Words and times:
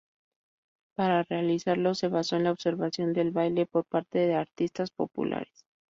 Para 0.95 1.21
realizarlo 1.29 1.93
se 1.93 2.07
basó 2.07 2.35
en 2.35 2.45
la 2.45 2.51
observación 2.51 3.13
del 3.13 3.29
baile 3.29 3.67
por 3.67 3.85
parte 3.85 4.17
de 4.17 4.33
artistas 4.33 4.89
populares. 4.89 5.67